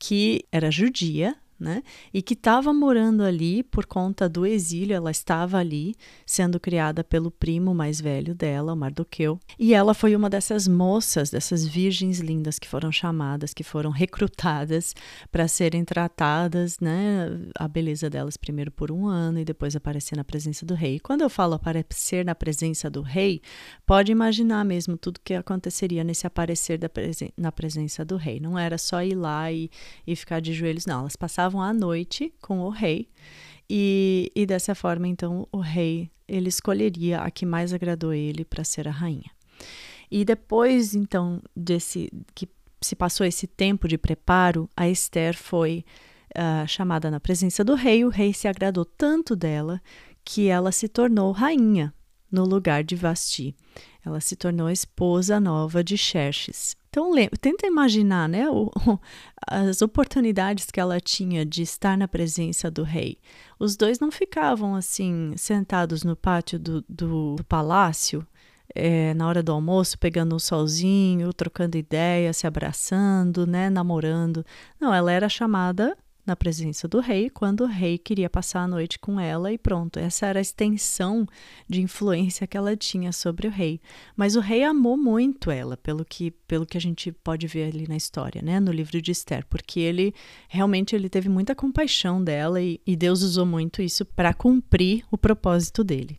[0.00, 1.82] que era judia né?
[2.12, 5.94] E que estava morando ali por conta do exílio, ela estava ali
[6.26, 9.38] sendo criada pelo primo mais velho dela, o Mardoqueu.
[9.58, 14.94] E ela foi uma dessas moças, dessas virgens lindas que foram chamadas, que foram recrutadas
[15.30, 17.28] para serem tratadas, né?
[17.58, 20.98] A beleza delas primeiro por um ano e depois aparecer na presença do rei.
[21.00, 23.40] Quando eu falo aparecer na presença do rei,
[23.86, 28.40] pode imaginar mesmo tudo que aconteceria nesse aparecer presen na presença do rei.
[28.40, 29.70] Não era só ir lá e,
[30.06, 31.00] e ficar de joelhos, não.
[31.00, 33.08] Elas passavam passavam a noite com o rei
[33.68, 38.64] e, e dessa forma então o rei ele escolheria a que mais agradou ele para
[38.64, 39.30] ser a rainha.
[40.10, 42.48] E depois então desse que
[42.80, 45.84] se passou esse tempo de preparo, a Esther foi
[46.34, 48.04] uh, chamada na presença do rei.
[48.04, 49.80] O rei se agradou tanto dela
[50.24, 51.92] que ela se tornou rainha
[52.34, 53.54] no lugar de Vasti.
[54.04, 56.76] Ela se tornou esposa nova de Xerxes.
[56.90, 58.70] Então, tenta imaginar né, o,
[59.48, 63.18] as oportunidades que ela tinha de estar na presença do rei.
[63.58, 68.26] Os dois não ficavam assim, sentados no pátio do, do, do palácio,
[68.74, 74.44] é, na hora do almoço, pegando um solzinho, trocando ideia, se abraçando, né, namorando.
[74.80, 78.98] Não, ela era chamada na presença do rei quando o rei queria passar a noite
[78.98, 79.98] com ela e pronto.
[79.98, 81.26] Essa era a extensão
[81.68, 83.80] de influência que ela tinha sobre o rei.
[84.16, 87.86] Mas o rei amou muito ela, pelo que, pelo que a gente pode ver ali
[87.86, 90.14] na história, né, no livro de Esther, porque ele
[90.48, 95.18] realmente ele teve muita compaixão dela e, e Deus usou muito isso para cumprir o
[95.18, 96.18] propósito dele.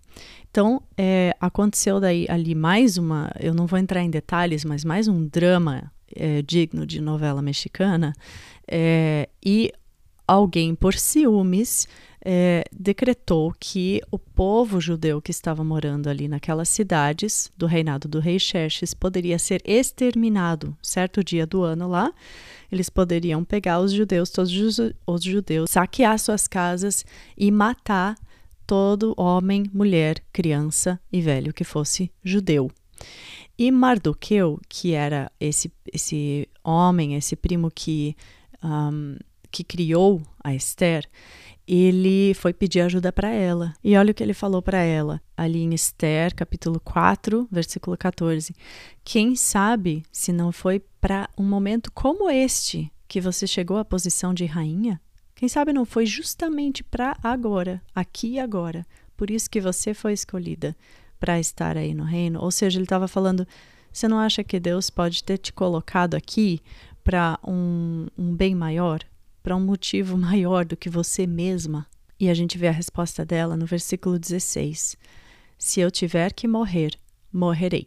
[0.49, 5.07] Então, é, aconteceu daí ali mais uma, eu não vou entrar em detalhes, mas mais
[5.07, 8.13] um drama é, digno de novela mexicana.
[8.65, 9.71] É, e
[10.27, 11.87] alguém, por ciúmes,
[12.27, 18.19] é, decretou que o povo judeu que estava morando ali naquelas cidades do reinado do
[18.19, 22.11] rei Xerxes poderia ser exterminado certo dia do ano lá.
[22.71, 24.51] Eles poderiam pegar os judeus, todos
[25.05, 27.05] os judeus, saquear suas casas
[27.37, 28.15] e matar
[28.65, 32.71] todo homem, mulher, criança e velho que fosse judeu.
[33.57, 38.15] E Mardoqueu, que era esse, esse homem, esse primo que
[38.63, 39.15] um,
[39.55, 41.07] que criou a Esther,
[41.65, 43.73] ele foi pedir ajuda para ela.
[43.81, 48.53] E olha o que ele falou para ela, ali em Esther, capítulo 4, versículo 14.
[49.01, 54.33] Quem sabe se não foi para um momento como este que você chegou à posição
[54.33, 54.99] de rainha?
[55.33, 58.85] Quem sabe não foi justamente para agora, aqui e agora.
[59.15, 60.75] Por isso que você foi escolhida
[61.17, 62.41] para estar aí no reino.
[62.41, 63.47] Ou seja, ele estava falando:
[63.89, 66.59] você não acha que Deus pode ter te colocado aqui
[67.05, 68.99] para um, um bem maior?
[69.45, 71.85] Para um motivo maior do que você mesma.
[72.19, 74.97] E a gente vê a resposta dela no versículo 16:
[75.55, 76.97] Se eu tiver que morrer,
[77.31, 77.85] morrerei.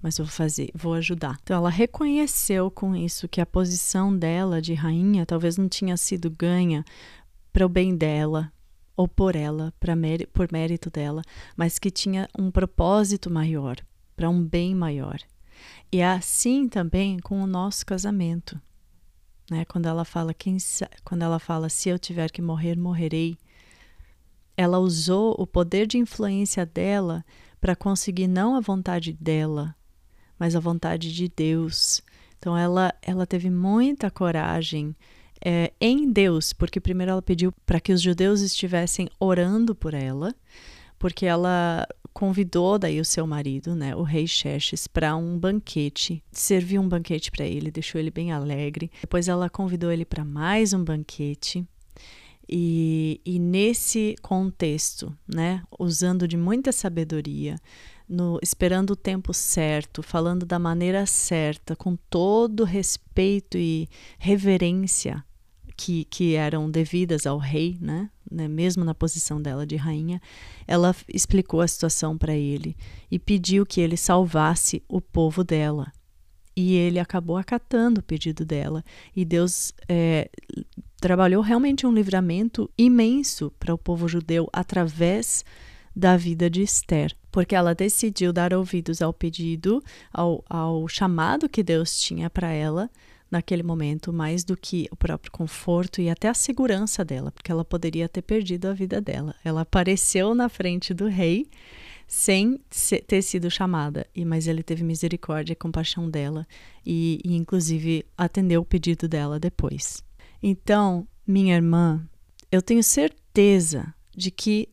[0.00, 1.36] Mas vou fazer, vou ajudar.
[1.42, 6.30] Então ela reconheceu com isso que a posição dela de rainha talvez não tinha sido
[6.30, 6.84] ganha
[7.52, 8.52] para o bem dela
[8.96, 9.74] ou por ela,
[10.32, 11.22] por mérito dela,
[11.56, 13.76] mas que tinha um propósito maior,
[14.14, 15.18] para um bem maior.
[15.90, 18.60] E é assim também com o nosso casamento
[19.50, 19.64] né?
[19.64, 20.56] Quando ela fala quem
[21.04, 23.36] quando ela fala se eu tiver que morrer, morrerei.
[24.56, 27.24] Ela usou o poder de influência dela
[27.60, 29.74] para conseguir não a vontade dela,
[30.38, 32.02] mas a vontade de Deus.
[32.38, 34.94] Então ela ela teve muita coragem
[35.44, 40.34] é, em Deus, porque primeiro ela pediu para que os judeus estivessem orando por ela,
[40.98, 41.86] porque ela
[42.18, 47.30] convidou daí o seu marido, né, o rei Xerxes, para um banquete, serviu um banquete
[47.30, 48.90] para ele, deixou ele bem alegre.
[49.00, 51.64] Depois ela convidou ele para mais um banquete.
[52.48, 57.54] E, e, nesse contexto, né, usando de muita sabedoria,
[58.08, 65.24] no, esperando o tempo certo, falando da maneira certa, com todo respeito e reverência
[65.78, 68.10] que, que eram devidas ao rei, né?
[68.28, 68.48] né?
[68.48, 70.20] Mesmo na posição dela de rainha,
[70.66, 72.76] ela explicou a situação para ele
[73.08, 75.92] e pediu que ele salvasse o povo dela.
[76.56, 78.84] E ele acabou acatando o pedido dela.
[79.14, 80.28] E Deus é,
[81.00, 85.44] trabalhou realmente um livramento imenso para o povo judeu através
[85.94, 89.80] da vida de Esther, porque ela decidiu dar ouvidos ao pedido,
[90.12, 92.90] ao, ao chamado que Deus tinha para ela
[93.30, 97.64] naquele momento mais do que o próprio conforto e até a segurança dela, porque ela
[97.64, 99.34] poderia ter perdido a vida dela.
[99.44, 101.46] Ela apareceu na frente do rei
[102.06, 102.58] sem
[103.06, 106.46] ter sido chamada, e mas ele teve misericórdia e compaixão dela
[106.84, 110.02] e, e inclusive atendeu o pedido dela depois.
[110.42, 112.02] Então, minha irmã,
[112.50, 114.70] eu tenho certeza de que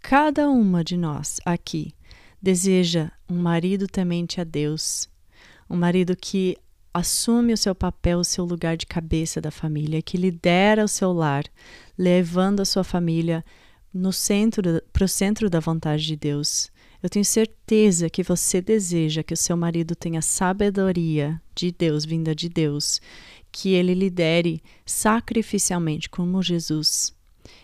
[0.00, 1.92] cada uma de nós aqui
[2.40, 5.08] deseja um marido temente a Deus,
[5.68, 6.56] um marido que
[6.94, 11.12] assume o seu papel, o seu lugar de cabeça da família, que lidera o seu
[11.12, 11.44] lar,
[11.98, 13.44] levando a sua família
[13.92, 16.70] no centro para o centro da vontade de Deus.
[17.02, 22.32] Eu tenho certeza que você deseja que o seu marido tenha sabedoria de Deus, vinda
[22.32, 23.00] de Deus,
[23.50, 27.12] que ele lidere sacrificialmente como Jesus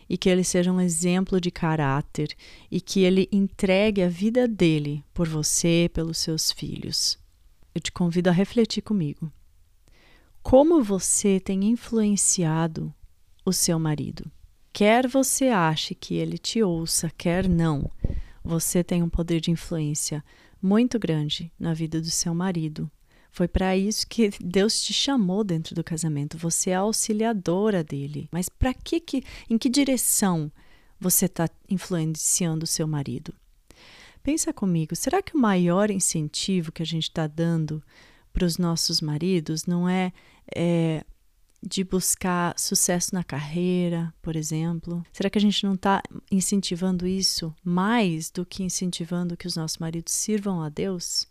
[0.09, 2.35] e que ele seja um exemplo de caráter
[2.69, 7.21] e que ele entregue a vida dele por você, pelos seus filhos
[7.75, 9.33] eu te convido a refletir comigo.
[10.43, 12.93] Como você tem influenciado
[13.45, 14.31] o seu marido?
[14.73, 17.91] Quer você ache que ele te ouça, quer não,
[18.43, 20.25] você tem um poder de influência
[20.63, 22.91] muito grande na vida do seu marido.
[23.33, 26.37] Foi para isso que Deus te chamou dentro do casamento.
[26.37, 28.29] Você é auxiliadora dele.
[28.33, 30.51] Mas para que, que, em que direção
[30.99, 33.33] você está influenciando o seu marido?
[34.23, 37.83] Pensa comigo, será que o maior incentivo que a gente está dando
[38.33, 40.13] para os nossos maridos não é,
[40.55, 41.05] é
[41.63, 45.05] de buscar sucesso na carreira, por exemplo?
[45.13, 49.79] Será que a gente não está incentivando isso mais do que incentivando que os nossos
[49.79, 51.27] maridos sirvam a Deus?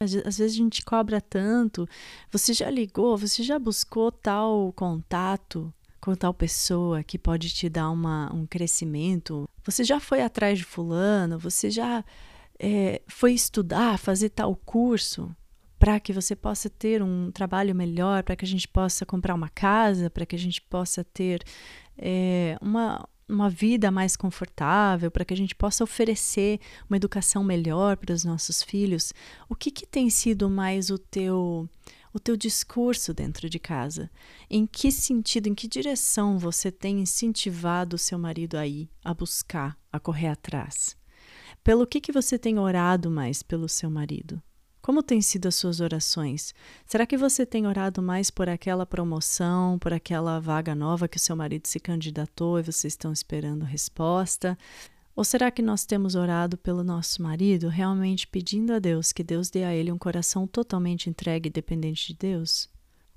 [0.00, 1.88] Às vezes a gente cobra tanto.
[2.30, 7.90] Você já ligou, você já buscou tal contato com tal pessoa que pode te dar
[7.90, 9.48] uma, um crescimento?
[9.64, 11.38] Você já foi atrás de Fulano?
[11.38, 12.04] Você já
[12.58, 15.34] é, foi estudar, fazer tal curso?
[15.78, 19.48] para que você possa ter um trabalho melhor, para que a gente possa comprar uma
[19.48, 21.42] casa, para que a gente possa ter
[21.96, 26.58] é, uma, uma vida mais confortável, para que a gente possa oferecer
[26.90, 29.12] uma educação melhor para os nossos filhos.
[29.48, 31.68] O que, que tem sido mais o teu
[32.18, 34.10] o teu discurso dentro de casa?
[34.50, 39.14] Em que sentido, em que direção você tem incentivado o seu marido a ir, a
[39.14, 40.96] buscar, a correr atrás?
[41.62, 44.42] Pelo que, que você tem orado mais pelo seu marido?
[44.82, 46.54] Como têm sido as suas orações?
[46.86, 51.20] Será que você tem orado mais por aquela promoção, por aquela vaga nova que o
[51.20, 54.58] seu marido se candidatou e vocês estão esperando resposta?
[55.18, 59.50] Ou será que nós temos orado pelo nosso marido, realmente pedindo a Deus que Deus
[59.50, 62.66] dê a ele um coração totalmente entregue e dependente de Deus?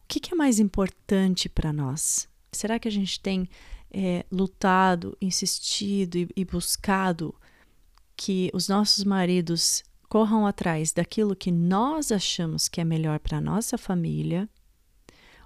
[0.04, 2.28] O que, é mais importante para nós?
[2.52, 3.48] Será que a gente tem
[3.92, 7.36] é, lutado, insistido e, e buscado
[8.18, 13.42] que os nossos maridos corram atrás daquilo que nós achamos que é melhor para a
[13.42, 14.50] nossa família?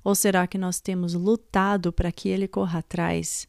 [0.02, 3.46] Ou será que nós temos lutado para que ele corra atrás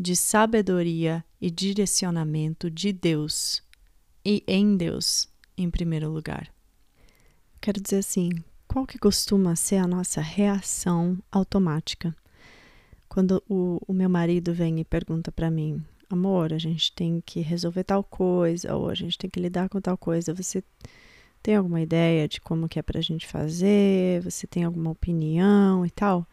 [0.00, 3.62] de sabedoria e direcionamento de Deus
[4.24, 5.28] e em Deus
[5.58, 6.50] em primeiro lugar?
[7.60, 8.30] Quero dizer assim,
[8.66, 12.16] qual que costuma ser a nossa reação automática?
[13.10, 17.40] Quando o, o meu marido vem e pergunta para mim, amor, a gente tem que
[17.40, 20.32] resolver tal coisa, ou a gente tem que lidar com tal coisa.
[20.32, 20.64] Você
[21.42, 24.22] tem alguma ideia de como que é pra gente fazer?
[24.22, 26.26] Você tem alguma opinião e tal?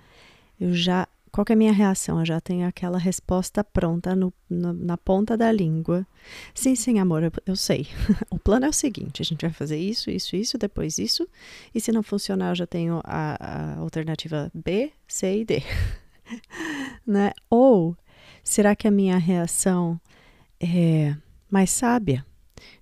[0.58, 1.06] Eu já.
[1.38, 2.18] Qual é a minha reação?
[2.18, 6.04] Eu já tenho aquela resposta pronta no, no, na ponta da língua.
[6.52, 7.86] Sim, sim, amor, eu, eu sei.
[8.32, 11.30] o plano é o seguinte: a gente vai fazer isso, isso, isso, depois isso.
[11.76, 15.62] E se não funcionar, eu já tenho a, a alternativa B, C e D.
[17.06, 17.34] né?
[17.52, 17.96] Ou
[18.44, 20.02] Será que a minha reação
[20.60, 21.16] é
[21.52, 22.26] mais sábia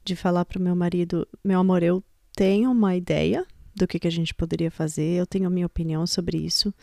[0.01, 2.01] de falar para o meu marido: meu amor, eu
[2.33, 3.45] tenho uma ideia
[3.75, 6.73] do que, que a gente poderia fazer, eu tenho a minha opinião sobre isso,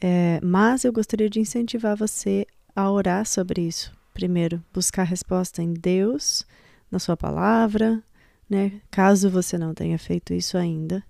[0.00, 3.92] é, mas eu gostaria de incentivar você a orar sobre isso.
[4.14, 6.46] Primeiro, buscar resposta em Deus,
[6.90, 8.02] na Sua palavra,
[8.48, 8.80] né?
[8.90, 11.02] Caso você não tenha feito isso ainda.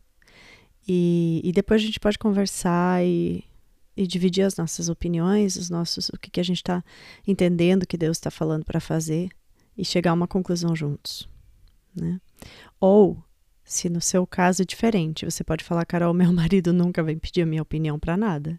[0.86, 3.44] E, e depois a gente pode conversar e
[3.98, 6.84] e dividir as nossas opiniões, os nossos, o que, que a gente está
[7.26, 9.28] entendendo que Deus está falando para fazer
[9.76, 11.28] e chegar a uma conclusão juntos,
[11.92, 12.20] né?
[12.78, 13.20] Ou
[13.68, 17.42] se no seu caso é diferente, você pode falar, Carol, meu marido nunca vem pedir
[17.42, 18.58] a minha opinião para nada.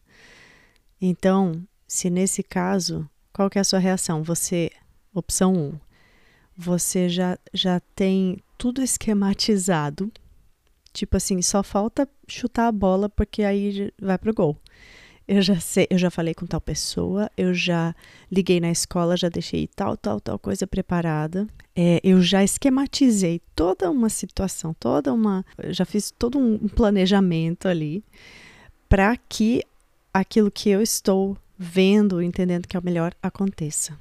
[1.01, 4.21] Então, se nesse caso, qual que é a sua reação?
[4.21, 4.69] Você,
[5.11, 5.79] opção 1, um,
[6.55, 10.11] você já, já tem tudo esquematizado,
[10.93, 14.57] tipo assim, só falta chutar a bola porque aí vai pro gol
[15.29, 17.95] eu já sei, eu já falei com tal pessoa, eu já
[18.31, 21.47] liguei na escola, já deixei tal, tal, tal coisa preparada.
[21.75, 25.45] É, eu já esquematizei toda uma situação, toda uma.
[25.67, 28.03] Já fiz todo um planejamento ali
[28.89, 29.63] para que
[30.11, 33.95] aquilo que eu estou vendo, entendendo que é o melhor, aconteça.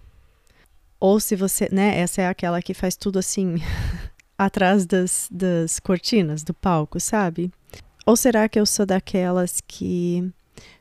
[0.98, 3.56] Ou se você, né, essa é aquela que faz tudo assim,
[4.38, 7.52] atrás das, das cortinas do palco, sabe?
[8.06, 10.32] Ou será que eu sou daquelas que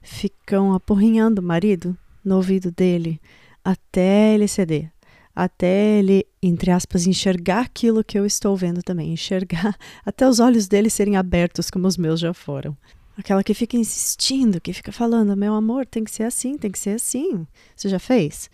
[0.02, 3.20] ficam apurrinhando o marido no ouvido dele
[3.68, 4.90] até ele ceder,
[5.36, 10.70] até ele, entre aspas, enxergar aquilo que eu estou vendo também, enxergar até os olhos
[10.70, 12.78] dele serem abertos como os meus já foram.
[13.18, 16.80] Aquela que fica insistindo, que fica falando, meu amor, tem que ser assim, tem que
[16.80, 17.46] ser assim.
[17.76, 18.50] Você já fez?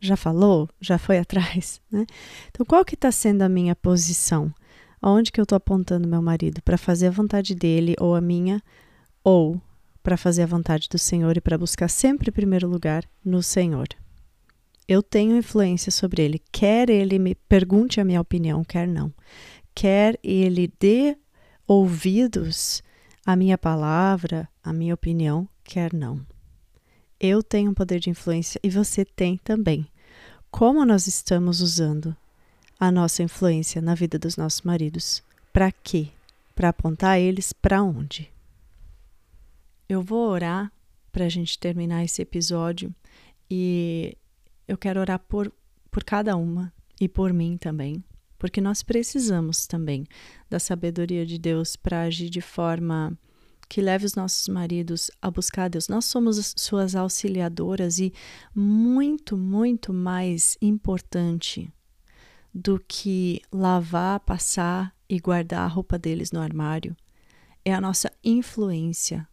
[0.00, 0.66] Já falou?
[0.80, 1.78] Já foi atrás?
[1.90, 2.06] Né?
[2.48, 4.50] Então, qual que está sendo a minha posição?
[5.02, 6.62] Aonde que eu estou apontando meu marido?
[6.62, 8.62] Para fazer a vontade dele ou a minha?
[9.22, 9.60] Ou
[10.04, 13.88] para fazer a vontade do Senhor e para buscar sempre em primeiro lugar no Senhor.
[14.86, 19.10] Eu tenho influência sobre ele, quer ele me pergunte a minha opinião, quer não.
[19.74, 21.16] Quer ele dê
[21.66, 22.82] ouvidos
[23.24, 26.20] à minha palavra, à minha opinião, quer não.
[27.18, 29.86] Eu tenho um poder de influência e você tem também.
[30.50, 32.14] Como nós estamos usando
[32.78, 35.22] a nossa influência na vida dos nossos maridos?
[35.50, 36.08] Para quê?
[36.54, 38.33] Para apontar eles para onde?
[39.88, 40.72] Eu vou orar
[41.12, 42.94] para a gente terminar esse episódio
[43.50, 44.16] e
[44.66, 45.52] eu quero orar por,
[45.90, 48.02] por cada uma e por mim também.
[48.38, 50.06] porque nós precisamos também
[50.50, 53.16] da sabedoria de Deus para agir de forma
[53.68, 55.88] que leve os nossos maridos a buscar a Deus.
[55.88, 58.12] Nós somos suas auxiliadoras e
[58.54, 61.72] muito, muito mais importante
[62.54, 66.94] do que lavar, passar e guardar a roupa deles no armário
[67.64, 69.26] é a nossa influência.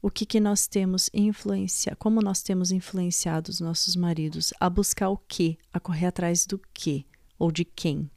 [0.00, 5.08] O que, que nós temos influencia, como nós temos influenciado os nossos maridos a buscar
[5.08, 7.04] o quê, a correr atrás do quê
[7.38, 8.10] ou de quem.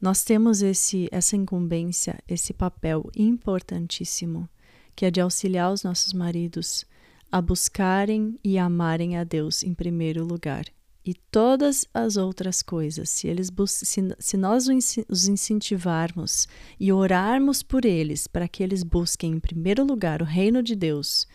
[0.00, 4.48] Nós temos esse, essa incumbência, esse papel importantíssimo,
[4.96, 6.84] que é de auxiliar os nossos maridos
[7.30, 10.64] a buscarem e amarem a Deus em primeiro lugar.
[11.04, 14.68] E todas as outras coisas, se, eles se, se nós
[15.08, 16.46] os incentivarmos
[16.78, 21.26] e orarmos por eles, para que eles busquem em primeiro lugar o reino de Deus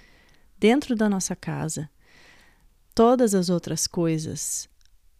[0.57, 1.89] dentro da nossa casa,
[2.95, 4.70] todas as outras coisas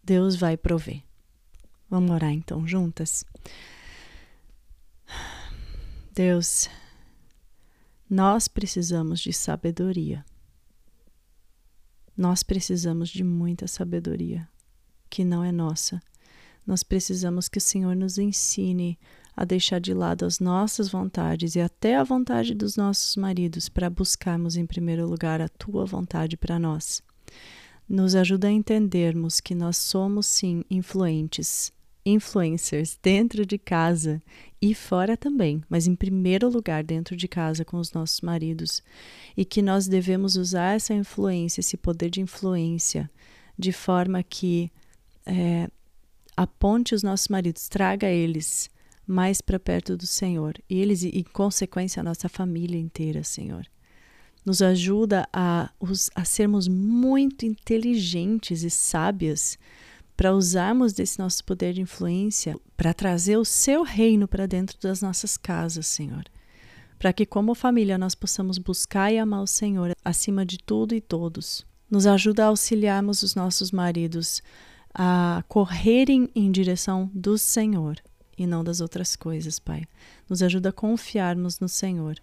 [0.02, 1.04] Deus vai prover.
[1.90, 3.26] Vamos orar então juntas?
[6.14, 6.70] Deus,
[8.10, 10.26] nós precisamos de sabedoria.
[12.18, 14.50] Nós precisamos de muita sabedoria,
[15.08, 16.02] que não é nossa.
[16.66, 18.98] Nós precisamos que o Senhor nos ensine
[19.36, 23.88] a deixar de lado as nossas vontades e até a vontade dos nossos maridos para
[23.88, 27.04] buscarmos em primeiro lugar a tua vontade para nós.
[27.88, 31.72] Nos ajuda a entendermos que nós somos sim influentes
[32.08, 34.22] influencers dentro de casa
[34.62, 38.82] e fora também, mas em primeiro lugar dentro de casa com os nossos maridos,
[39.36, 43.10] e que nós devemos usar essa influência, esse poder de influência,
[43.60, 44.72] de forma que
[45.26, 45.70] é,
[46.36, 48.70] aponte os nossos maridos, traga eles
[49.06, 53.66] mais para perto do Senhor, e eles, e, em consequência, a nossa família inteira, Senhor.
[54.46, 55.70] Nos ajuda a,
[56.16, 59.58] a sermos muito inteligentes e sábias
[60.18, 65.00] para usarmos desse nosso poder de influência para trazer o seu reino para dentro das
[65.00, 66.24] nossas casas, Senhor.
[66.98, 71.00] Para que, como família, nós possamos buscar e amar o Senhor acima de tudo e
[71.00, 71.64] todos.
[71.90, 74.42] Nos ajuda a auxiliarmos os nossos maridos
[74.92, 77.98] a correrem em direção do Senhor
[78.36, 79.84] e não das outras coisas, Pai.
[80.28, 82.18] Nos ajuda a confiarmos no Senhor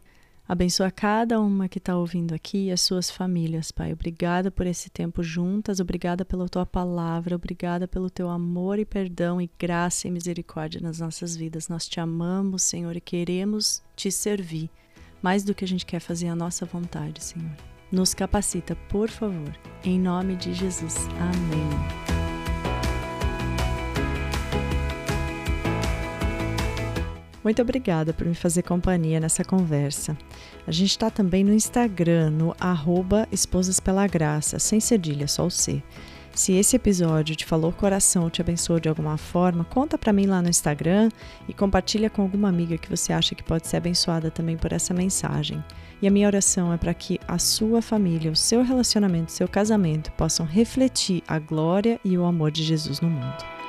[0.46, 3.92] Abençoa cada uma que está ouvindo aqui e as suas famílias, Pai.
[3.92, 9.40] Obrigada por esse tempo juntas, obrigada pela tua palavra, obrigada pelo teu amor e perdão
[9.40, 11.68] e graça e misericórdia nas nossas vidas.
[11.68, 14.68] Nós te amamos, Senhor, e queremos te servir
[15.22, 17.56] mais do que a gente quer fazer a nossa vontade, Senhor.
[17.90, 19.56] Nos capacita, por favor.
[19.82, 21.08] Em nome de Jesus.
[21.18, 22.13] Amém.
[27.44, 30.16] Muito obrigada por me fazer companhia nessa conversa.
[30.66, 35.50] A gente está também no Instagram, no arroba Esposas Pela Graça, sem cedilha, só o
[35.50, 35.82] C.
[36.34, 40.42] Se esse episódio te falou coração, te abençoou de alguma forma, conta para mim lá
[40.42, 41.10] no Instagram
[41.46, 44.92] e compartilha com alguma amiga que você acha que pode ser abençoada também por essa
[44.92, 45.62] mensagem.
[46.02, 49.46] E a minha oração é para que a sua família, o seu relacionamento, o seu
[49.46, 53.63] casamento possam refletir a glória e o amor de Jesus no mundo.